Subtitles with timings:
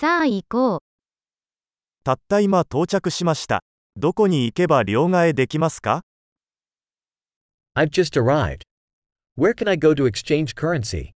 [0.00, 0.80] さあ行こう。
[2.04, 3.62] たった今到着しました。
[3.98, 6.00] どこに行けば両替できますか
[7.76, 8.62] I've just arrived.
[9.36, 11.10] Where can I go to exchange currency?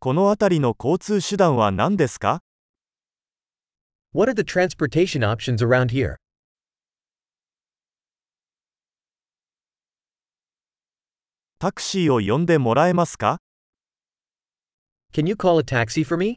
[0.00, 2.40] この辺りの交通手段は何ですか
[4.12, 6.16] What are the transportation options around here?
[11.58, 13.38] タクシーを呼んでもらえますか
[15.14, 16.36] Can you call a taxi for me?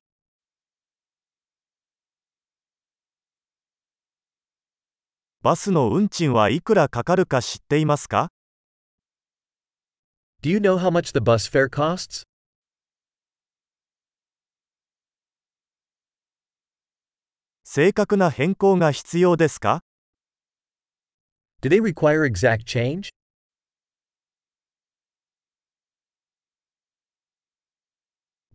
[5.41, 8.29] バスの運賃はいくらかかるか知っていますか
[10.41, 12.23] Do you know how much the bus fare costs?
[17.65, 19.81] 正確な変更が必要ですか
[21.61, 23.09] Do they require exact change?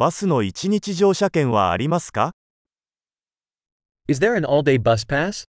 [0.04, 2.32] バスの1日乗車券はありますか
[4.06, 5.44] Is there an all day bus pass?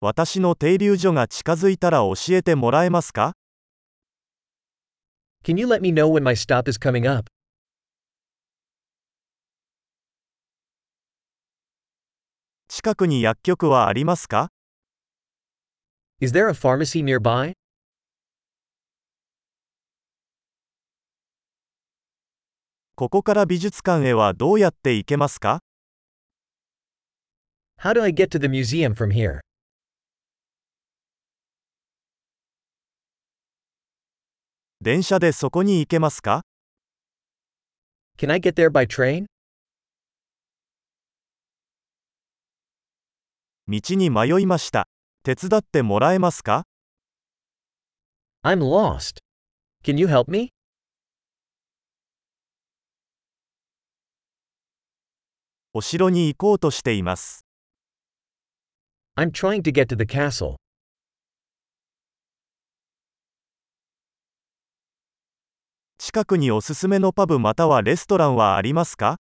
[0.00, 3.34] 私の停留所が近づいたら教えてもらえますか
[5.44, 7.30] Can you let me know when my stop is coming up?
[12.68, 14.48] 近くに薬局はありますか
[16.22, 17.59] Is there a pharmacy nearby?
[23.00, 25.60] ここから美術館へはどうやって行けますか
[27.82, 29.40] How do I get to the museum from here?
[34.82, 36.42] 電車でそこに行けますか
[38.18, 39.24] Can I get there by train?
[43.66, 44.86] 道に迷いました。
[45.22, 46.64] 手伝ってもらえますか
[48.44, 49.20] I'm lost.
[49.82, 50.50] Can you help me?
[55.72, 57.46] お城に行こうとしています。
[59.16, 60.56] I'm trying to get to the castle.
[65.96, 69.20] 近くにおすすめのパブまたはレストランはありますか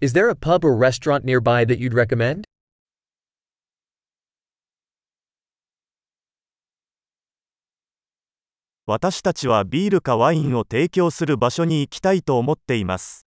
[0.00, 2.42] Is there a pub or restaurant nearby that you'd recommend?
[8.86, 13.29] 私たちはビールかワインを提供する場所に行きたいと思っています。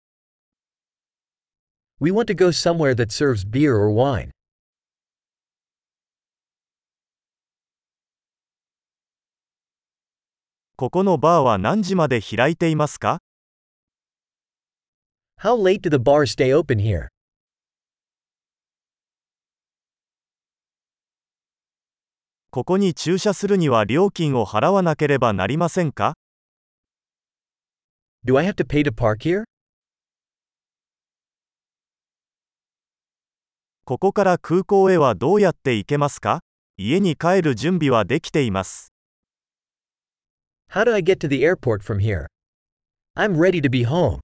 [2.03, 4.31] We want to go somewhere that serves beer or wine.
[10.75, 13.19] ここのバーは何時まで開いていますか
[15.41, 17.07] How late do the bars stay open here?
[22.49, 26.15] ここに駐車するには料金を払わなければなりませんか
[28.25, 29.45] Do I have to pay to park here?
[33.85, 36.39] ここから空港へはどうやって行けますか
[36.77, 38.93] 家に帰る準備はできています。
[40.71, 42.27] How do I get to the airport from here?
[43.15, 44.19] I'm ready to be home.